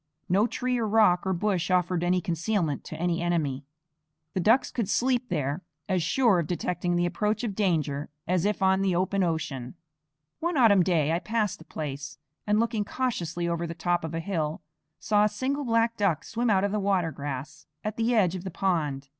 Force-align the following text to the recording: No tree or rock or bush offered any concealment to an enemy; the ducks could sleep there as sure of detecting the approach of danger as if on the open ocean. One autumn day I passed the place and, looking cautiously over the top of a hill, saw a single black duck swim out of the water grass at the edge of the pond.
No 0.27 0.47
tree 0.47 0.79
or 0.79 0.87
rock 0.87 1.27
or 1.27 1.31
bush 1.33 1.69
offered 1.69 2.03
any 2.03 2.21
concealment 2.21 2.83
to 2.85 2.99
an 2.99 3.11
enemy; 3.11 3.65
the 4.33 4.39
ducks 4.39 4.71
could 4.71 4.89
sleep 4.89 5.29
there 5.29 5.61
as 5.87 6.01
sure 6.01 6.39
of 6.39 6.47
detecting 6.47 6.95
the 6.95 7.05
approach 7.05 7.43
of 7.43 7.53
danger 7.53 8.09
as 8.27 8.43
if 8.43 8.63
on 8.63 8.81
the 8.81 8.95
open 8.95 9.21
ocean. 9.21 9.75
One 10.39 10.57
autumn 10.57 10.81
day 10.81 11.11
I 11.11 11.19
passed 11.19 11.59
the 11.59 11.65
place 11.65 12.17
and, 12.47 12.59
looking 12.59 12.83
cautiously 12.83 13.47
over 13.47 13.67
the 13.67 13.75
top 13.75 14.03
of 14.03 14.15
a 14.15 14.19
hill, 14.19 14.63
saw 14.97 15.25
a 15.25 15.29
single 15.29 15.65
black 15.65 15.97
duck 15.97 16.23
swim 16.23 16.49
out 16.49 16.63
of 16.63 16.71
the 16.71 16.79
water 16.79 17.11
grass 17.11 17.67
at 17.83 17.95
the 17.95 18.15
edge 18.15 18.33
of 18.33 18.43
the 18.43 18.49
pond. 18.49 19.07